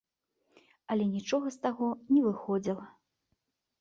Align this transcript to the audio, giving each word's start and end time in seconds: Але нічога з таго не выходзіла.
Але 0.95 1.03
нічога 1.11 1.47
з 1.55 1.61
таго 1.65 1.91
не 2.15 2.21
выходзіла. 2.29 2.85